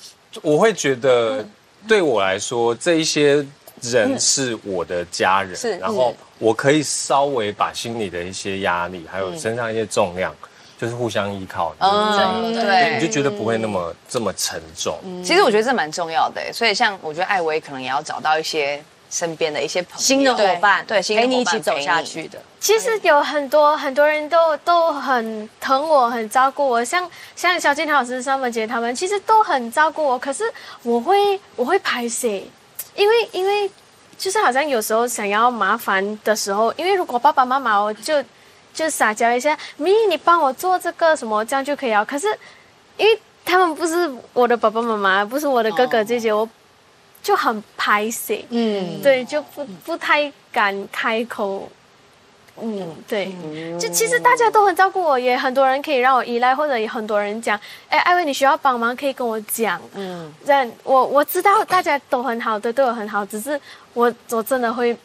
[0.43, 1.43] 我会觉得，
[1.87, 3.43] 对我来说，这一些
[3.81, 10.35] 人是我的家人，是然后我可以稍微把心里的一些压力，还有身上一些重量，
[10.81, 14.97] 就是互相依靠，嗯，对你就觉得不会那么这么沉重。
[15.23, 22.39] 其实我觉得这蛮重要的，所以像我觉得艾薇可能也要找到一些身边的一些朋友新的伙伴，对，新的陪你一起走下去的。
[22.59, 30.17] 其实有很多很多人都都很疼我，很照顾我，像像小金老师、三文杰他们，其实都很照顾我。
[30.17, 32.49] 可是我会我会拍谁？
[32.95, 33.69] 因为因为
[34.17, 38.23] 就是好像有时候想要麻烦的时候，因为如果爸爸妈妈我就
[38.73, 42.05] 就撒娇一下，咪你帮我做这个什么，这样就可以了。
[42.05, 42.27] 可是
[42.97, 46.47] 因为他们不是我的爸爸妈妈，不是我的哥哥姐姐，我
[47.21, 48.45] 就很拍谁。
[48.49, 51.69] 嗯，对，就不不太敢开口。
[52.63, 53.33] 嗯，对，
[53.79, 59.81] 就其实大家都很照顾我，也很多人可以让我依赖，或者也很多人讲，哎，艾薇你需要帮忙可以跟我讲。
[59.93, 63.59] 嗯，但我我知道大家都很好的，对我很好，只是
[63.93, 64.95] 我我真的会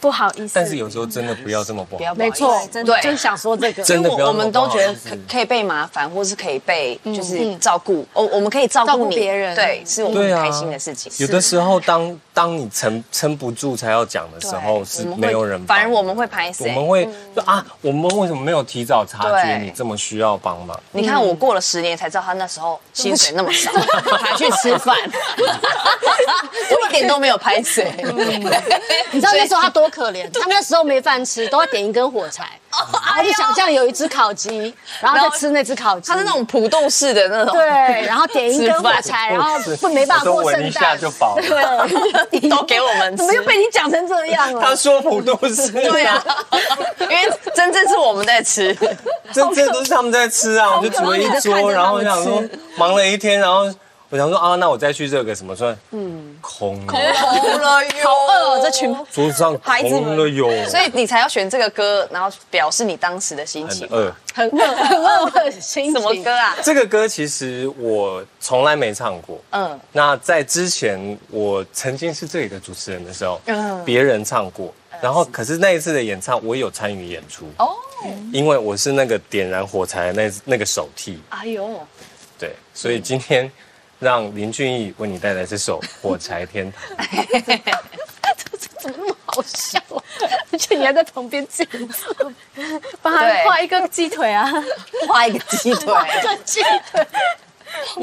[0.00, 0.52] 不好意思。
[0.54, 2.14] 但是有时候真的不要这么不好。
[2.14, 3.82] 没错，真的对就想说这个。
[3.82, 11.12] 真的不要我们都觉得可可以被麻烦，或是可以被就是照顾，我我们可以照照顾别人对，是我们开心的事情。
[11.18, 16.68] 有的时候当当你撑撑不住才要讲的时候，是没有人，反而我们会拍谁？
[16.68, 20.78] 我们会说啊，我们为什么没有提早察觉你这么需要帮忙？
[20.92, 23.70] 你看我过了十年才知道他那时候薪水那么少，
[24.18, 24.96] 还去吃饭，
[26.70, 27.92] 我一点都没有拍谁。
[29.12, 30.30] 你知道那时候他多可怜？
[30.32, 32.58] 他们那时候没饭吃，都要点一根火柴，
[33.06, 36.10] 然后就想象有一只烤鸡，然后再吃那只烤鸡。
[36.10, 37.66] 它是那种普渡式的那种，对，
[38.06, 40.98] 然后点一根火柴，然后不没办法过圣我说闻一下诞。
[41.00, 41.88] 就饱了。
[42.30, 44.60] 对，都给我们吃怎么又被你讲成这样了？
[44.60, 46.22] 他说普渡是，对啊，
[47.00, 48.74] 因为真正是我们在吃，
[49.32, 52.42] 真正都是他们在吃啊，我就煮了一桌，然后我想说
[52.76, 53.68] 忙了一天，然后
[54.08, 55.76] 我想说啊，那我再去热个什么算？
[55.90, 56.05] 嗯，
[56.58, 58.96] 空了，空了哟，好饿哦，这群。
[59.12, 63.86] 桌上孩子们空了哟，所以你才要选这个歌，然后表示你当时的心情。
[63.88, 64.14] 很饿。
[64.34, 65.92] 很饿很饿的心情。
[65.92, 66.56] 什么歌啊？
[66.62, 69.40] 这个歌其实我从来没唱过。
[69.50, 77.74] 嗯，那在之前，我曾经是这里的主持人的时候，嗯别人唱过，然后可是那一次的演唱，我有参与演出哦，
[78.32, 81.80] 因为我是那个点燃火柴的那那个手替，哎呦，
[82.38, 83.50] 对，所以今天
[83.98, 87.06] 让林俊逸为你带来这首 《火柴天堂》。
[88.78, 89.98] 怎么那么好笑啊？
[90.52, 92.06] 而 且你还在旁边这样子，
[93.02, 94.48] 帮他画一个鸡腿啊！
[95.08, 97.06] 画一个鸡腿，这鸡腿。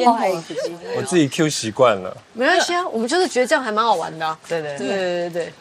[0.05, 4.37] 画一个鸡腿，我自己 Q 习惯了，没关系啊，我们就是觉得这样还蛮好玩的啊。
[4.47, 4.87] 对对对。
[4.87, 5.53] 对对对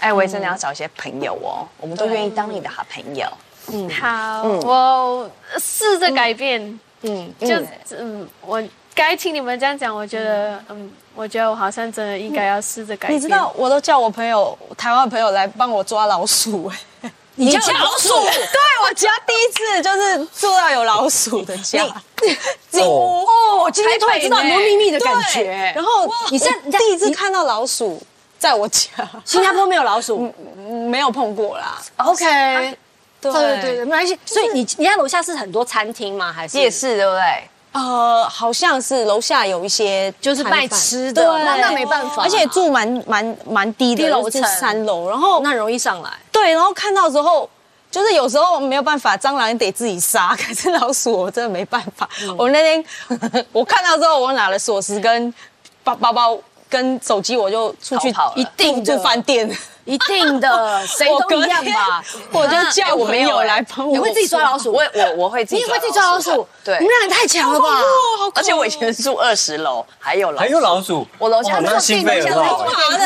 [0.00, 3.26] 艾薇真的要找一些朋友哦，我们都愿意当你的好朋友。
[3.68, 6.80] 嗯好，我试着改变。
[7.02, 7.54] 嗯，就
[7.96, 8.62] 嗯，我
[8.94, 13.18] 该听你们这样讲，我觉得嗯，我觉得我好像真的应该要试着改变。
[13.18, 16.70] 你知道，我都叫我朋友，台湾朋友来帮我抓老鼠、
[17.02, 18.08] 哎， 你家老鼠？
[18.22, 21.82] 对我家第一次就是住到有老鼠的家，
[22.82, 23.26] 哦，
[23.64, 25.72] 哦，今天突然知道很多秘密的感觉。
[25.74, 28.00] 然后你现在第一次看到老鼠
[28.38, 28.88] 在我家，
[29.24, 30.32] 新加坡没有老鼠
[30.88, 31.82] 没有碰过啦。
[31.96, 32.76] ？OK，
[33.20, 34.16] 对对对对，没关系。
[34.24, 36.32] 所以你你家楼下是很多餐厅吗？
[36.32, 36.70] 还是夜？
[36.70, 37.48] 市对不对？
[37.74, 46.10] 呃，好像是楼下有一些就是卖吃的对那那没办法而且住蛮蛮蛮低的，楼层三楼，然后那容易上来。
[46.30, 47.50] 对，然后看到之后，
[47.90, 52.08] 就是有时候没有办法，蟑螂得自己杀， 可是老鼠我真的没办法。
[52.38, 52.84] 我那天
[53.52, 55.34] 我看到之后，我拿了锁匙跟
[55.82, 56.38] 包包包
[56.70, 59.50] 跟手机，我就出去一定住饭店。
[59.84, 62.02] 一定的， 谁都一样吧。
[62.32, 63.92] 我就叫我朋友来帮我。
[63.92, 64.72] 你会自己抓老鼠？
[64.72, 66.46] 我我我会自己，你也会自己抓老鼠？
[66.64, 67.68] 对你们俩也太强了吧！
[68.34, 72.72] 而且我以前住二十楼，还有老还有老鼠，我楼下哇那心肺很好哎。
[72.72, 73.04] 爬的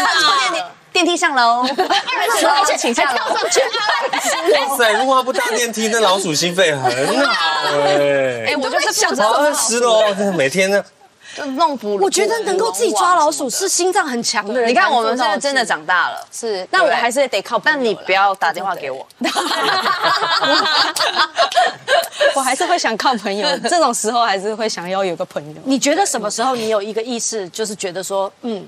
[0.62, 0.70] 啊！
[0.90, 3.18] 电梯上楼，二十楼就请下楼。
[3.34, 7.32] 哇塞，如果他不搭电梯，那老鼠心肺很好
[7.66, 8.56] 哎 哎，。
[8.60, 10.02] 我就是想哇，二十楼，
[10.34, 10.82] 每天呢，
[11.38, 11.96] 就弄不。
[11.96, 14.68] 我觉得能够自己抓老鼠是心脏很强的人。
[14.68, 17.80] 你看我们现在真的，长大了，是，但我还是得靠朋友啦。
[17.80, 19.06] 但你不要打电话给我。
[22.34, 25.60] 我还是会想靠朋友， 这种时候还是会想要有个朋友。
[25.64, 28.66] 你觉得什么时候你有一个意识，就是觉得说，嗯，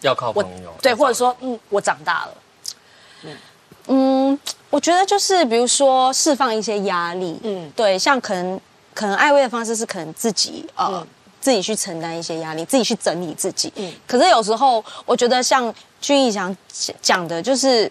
[0.00, 0.72] 要靠朋友。
[0.80, 2.30] 对，或者说，嗯，我长大了。
[3.88, 4.32] 嗯，
[4.70, 8.60] 我我觉得就是比如说释放一些压力，嗯，对，像可能
[8.92, 11.06] 可能艾薇的方式是可能自己呃、
[11.46, 13.72] 自己去承担一些压力，自己去整理自己。
[13.76, 16.56] 嗯，可是有时候我觉得像君毅讲
[17.00, 17.88] 讲的，就是。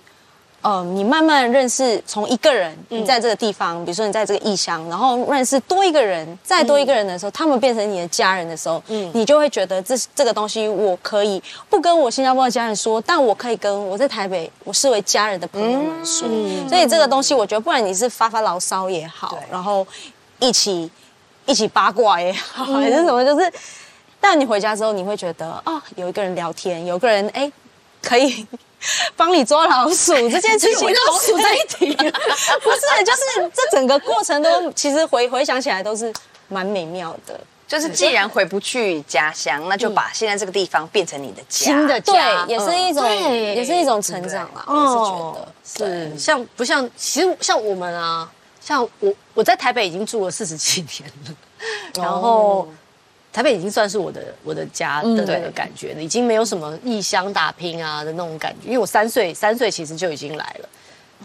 [0.68, 11.40] 呃，你慢慢认识，从一个人，你在这个地方，比如说你在这个异乡，然后认识多一个人，再多一个人的时候，他们变成你的家人的时候，嗯，你就会觉得这这个东西我可以
[11.70, 16.28] 不跟我新加坡的家人说，但我可以跟我在台北我视为家人的朋友们说。
[16.68, 19.86] 所以这个东西，我觉得不然你是发发牢骚也好，然后
[20.40, 20.90] 一起
[21.46, 23.52] 一起八卦也好， 还是什么，就是，
[24.20, 27.52] 但你回家之后，你会觉得啊，有一个人聊天，有个人哎，
[28.02, 28.46] 可以。
[29.18, 31.96] 帮你捉老鼠这件事情，老鼠这一题，
[32.62, 36.14] 不是，就是这整个过程都其实回回想起来都是
[36.50, 37.40] 蛮美妙的。
[37.68, 44.64] 就是既然回不去家乡，那就把现在这个地方变成你的家，新的家，对也是一种，也是一种成长啊。
[44.68, 46.88] 我是觉得是像不像？
[46.96, 48.30] 其实像我们啊，
[48.66, 51.36] 像我我在台北已经住了四十七年了，
[52.04, 52.68] 然后。
[53.36, 58.68] 台北已经算是我的我的家的那个感觉了，已经没有什么异乡打拼啊的那种感觉。
[58.68, 60.70] 因为我三岁三岁其实就已经来了。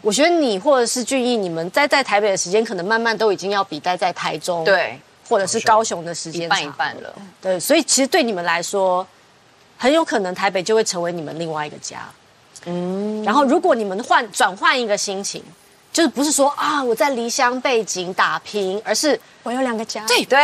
[0.02, 7.14] 我觉得你或者是俊逸，你们待在台北的时间，可能慢慢都已经要比待在台中对，或者是高雄的时间一半一半了。
[7.40, 9.06] 对，所以其实对你们来说，
[9.78, 12.08] 很有可能台北就会成为你们另外一个家。
[12.64, 15.40] 嗯，然后如果你们换转换一个心情。
[16.00, 20.02] 就是不是说啊，我在离乡背景打拼，而是我有两个家。
[20.06, 20.38] 对对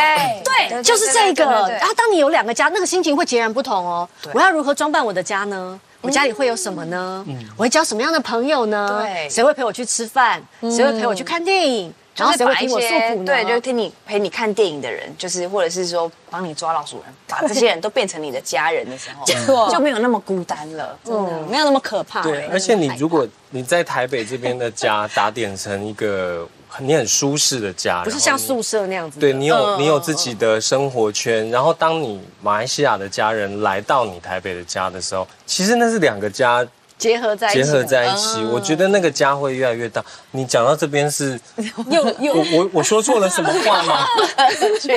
[0.44, 1.44] 对，就是这个。
[1.46, 4.06] 然后当你有两个家，那个心情会截然不同哦。
[4.34, 5.80] 我要如何装扮我的家呢？
[6.02, 7.24] 我家里会有什么呢？
[7.56, 9.02] 我会交什么样的朋友呢？
[9.02, 10.42] 对，谁会陪我去吃饭？
[10.60, 11.94] 谁会陪我去看电影？
[12.16, 13.24] 然后谁会听我诉苦呢？
[13.26, 19.10] 对，就是听你陪你看电影的人，就是或者是说帮你抓老鼠人，把这些人都变成你的家人的时
[19.46, 22.22] 候， 就没有那么孤单了，真的没有那么可怕。
[22.22, 26.48] 对，而且你如果你在台北这边的家打点成一个
[26.78, 29.20] 你很舒适的家，不是像宿舍那样子。
[29.20, 36.66] 对你有你有自己的生活圈，然后当你马来西亚的家人来到你台北的家的时候，其实那是两个家。
[36.98, 40.02] 结合在一起，结合在一起，我觉得那个家会越来越大。
[40.30, 41.38] 你讲到这边是，
[41.90, 44.06] 又又我我我说错了什么话吗？
[44.88, 44.96] 没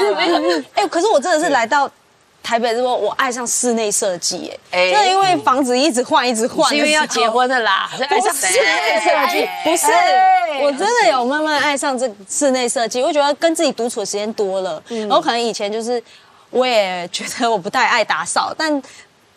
[0.00, 0.62] 有，没有。
[0.74, 1.88] 哎，可是我真的是来到
[2.42, 4.52] 台北之后，我爱上室内设计。
[4.72, 7.88] 哎，就因为房子一直换，一直换，因为要结婚的啦。
[8.08, 9.86] 爱上室内设计，不是，
[10.60, 13.00] 我真的有慢慢爱上这室内设计。
[13.00, 16.02] 我觉得跟自己独处的时间多了，然后可能以前就是
[16.50, 18.82] 我也觉得我不太爱打扫，但。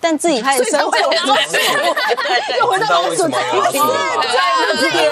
[0.02, 0.98] 但自己开始生活，
[2.58, 3.80] 又回到老鼠这一题，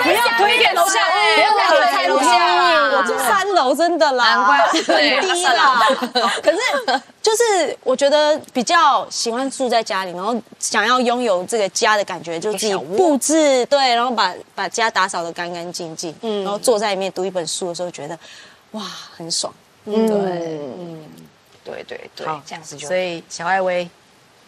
[0.04, 1.00] 不要推给楼下，
[1.36, 2.26] 不要推给楼下，
[2.98, 4.58] 我住三楼，真的啦，难怪。
[4.68, 4.82] 很
[5.22, 5.80] 低啦。
[6.42, 6.58] 可是
[7.22, 18.18] 就是我觉得比较喜欢住在家里，然后想要拥有这个家的感觉，就自己布置，对，然后把把家打扫的干干净净，嗯，然后坐在里面读一本书的时候，觉得
[18.72, 18.82] 哇，
[19.16, 19.54] 很爽，
[19.86, 21.06] 嗯，对，嗯，
[21.64, 21.84] 对。
[21.84, 23.88] 对对，这样子就，所以小艾薇。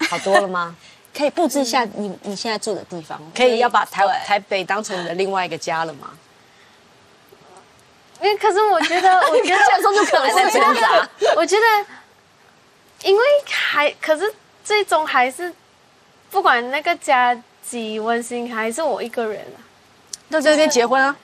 [0.09, 0.75] 好多了吗？
[1.13, 6.11] 可以布置一下你你现在住的地方，可以要把台台北当成你的另外一个家了吗？
[8.21, 11.09] 因为可是我觉得， 我觉得这样说就可能在挣扎。
[11.35, 11.85] 我觉得，
[13.03, 14.31] 因为还可是
[14.63, 15.53] 最终还是
[16.29, 17.35] 不管那个家
[17.67, 19.59] 几温馨，还是我一个人啊。
[20.29, 21.15] 那在这边结婚啊？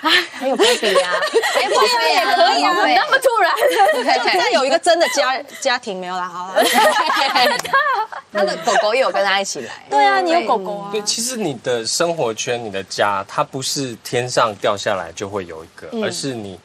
[0.00, 1.10] 还有 baby 呀，
[1.56, 3.52] 哎，宝贝也可以啊，那么突然，
[3.94, 6.64] 就再有一个真的家家庭没有啦，好了。
[8.32, 9.84] 他的狗狗也有跟他一起来。
[9.90, 10.88] 对啊，你有狗狗啊。
[10.92, 16.58] 对，其实你的生活圈、你的家，它不是天上掉下来就会有一个，而是你，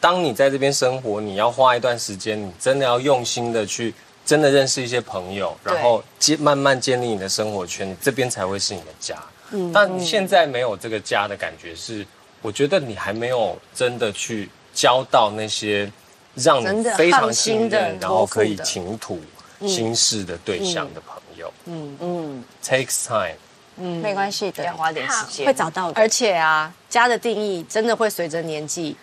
[0.00, 3.94] 当你在这边生活，你要花一段时间，你真的要用心的去，
[4.24, 9.16] 真的认识一些朋友，然后建慢慢建立你的生活圈，你这边才会是你的家。
[9.50, 12.04] 嗯，但现在没有这个家的感觉是。
[12.42, 15.90] 我觉得你还没有真的去交到那些
[16.34, 19.20] 让你非常信任，然后可以倾吐
[19.66, 21.52] 心事的对象的朋友。
[21.64, 23.38] 嗯嗯，takes time，
[23.78, 26.00] 嗯，没关系的，要花点时间会找到的。
[26.00, 28.96] 而且啊，家的定义真的会随着年纪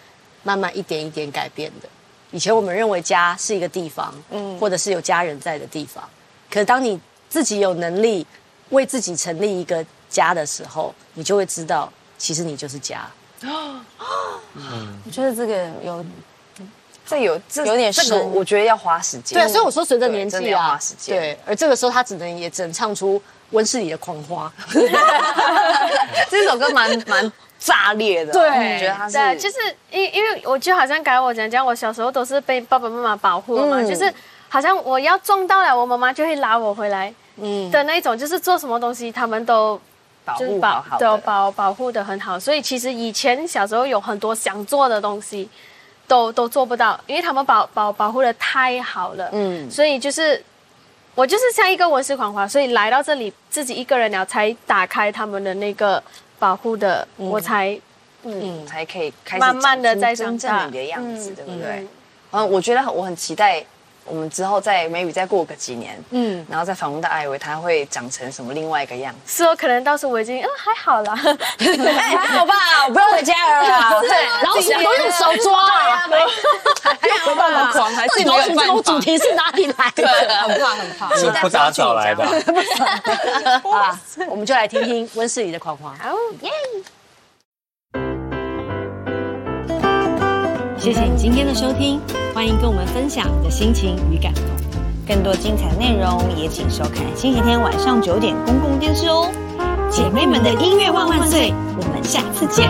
[0.44, 1.90] 慢慢一点一点改变的。
[2.32, 6.04] 以前我们认为家是一个地方，嗯，或者是有家人在的地方。
[6.50, 8.26] 可是当你自己有能力
[8.70, 13.10] 为自己成立一个家的时候，你就会知道，其实你就是家。
[13.46, 13.86] 啊，
[14.56, 16.06] 嗯，我觉得这个有，
[17.06, 19.38] 这有这有点深，我觉得要花时间。
[19.38, 23.22] 对啊，所以我说随着年纪啊，对，而这个时候他只能也只能唱出
[23.52, 24.52] 温室里的狂花。
[26.30, 29.58] 这首歌蛮蛮炸裂的，对，我觉得他是，就是
[29.92, 34.12] 因因为我就好像改我讲讲，我小时候都是被爸爸妈妈保护嘛，就是
[34.50, 39.80] 好像我要撞到了，我妈妈就会拉我回来，嗯的那种，就是做什么东西他们都。
[40.26, 41.18] 保就是护好好的。
[41.20, 45.50] 保保护的很好，所以其实以前小时候有很多想做的东西，
[46.08, 50.44] 都都做不到，因为他们保保保护的太好了，嗯，所以就是
[51.16, 56.02] 我就是像一个温室狂花，所以来到这里自己一个人了，才打开他们的那个
[56.40, 57.80] 保护的，我才
[58.24, 60.68] 嗯，才可以开始慢慢的在长大。
[60.68, 61.88] 的样子，嗯对不对？
[62.32, 63.64] 嗯，我觉得我很期待，
[64.06, 69.38] 我们之后再 maybe 再过个几年，嗯，然后再访问到艾薇，她会长成什么另外一个样子？
[69.38, 72.54] 是哦可能到时候我已经嗯还好啦，还好吧，
[72.88, 74.02] 我不用回家了啦。
[74.02, 75.68] 对，老鼠都用手抓，
[76.84, 78.74] 还有办法狂，还是没有这办法。
[78.74, 80.08] 种主题是哪里来的？
[80.08, 81.16] 很怕很怕。
[81.16, 83.62] 是不打扫来的 啊。
[83.64, 85.96] 好啦，我们就来听听温室里的狂欢。
[85.98, 86.10] 好
[86.42, 86.52] 耶。
[90.84, 91.98] 谢谢你今天的收听，
[92.36, 94.44] 欢迎跟我们分享你的心情与感动。
[95.08, 99.32] 更多精彩内容也请收看星期天晚上九点公共电视哦。
[99.90, 102.70] 姐妹们的音乐万万岁，我们下次见。